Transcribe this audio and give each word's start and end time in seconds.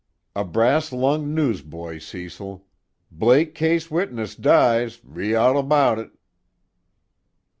"A 0.35 0.43
brass 0.43 0.91
lunged 0.91 1.27
newsboy, 1.29 1.99
Cecil: 1.99 2.65
'Blake 3.11 3.53
Case 3.53 3.91
Witness 3.91 4.35
Dies 4.35 4.99
ree 5.05 5.35
aw 5.35 5.53
abowit!'" 5.53 6.17